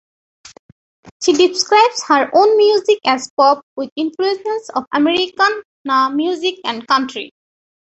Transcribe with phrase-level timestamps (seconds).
[1.23, 7.31] She describes her own music as pop with influences of Americana music and country.